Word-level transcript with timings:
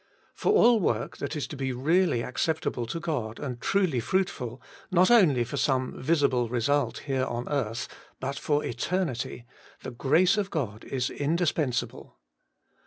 For 0.33 0.51
all 0.51 0.79
work 0.79 1.17
that 1.17 1.35
is 1.35 1.45
to 1.49 1.55
be 1.55 1.71
really 1.71 2.23
acceptable 2.23 2.87
to 2.87 2.99
God, 2.99 3.37
and 3.39 3.61
truly 3.61 3.99
fruitful, 3.99 4.59
not 4.89 5.11
only 5.11 5.43
for 5.43 5.57
some 5.57 5.93
visible 6.01 6.49
result 6.49 6.97
7 7.05 7.13
8 7.17 7.19
Working 7.19 7.21
for 7.21 7.21
God 7.21 7.33
here 7.33 7.37
on 7.37 7.53
earth, 7.67 7.87
but 8.19 8.39
for 8.39 8.65
eternity, 8.65 9.45
the 9.83 9.91
grace 9.91 10.37
of 10.37 10.49
God 10.49 10.83
is 10.85 11.11
indispensable. 11.11 12.17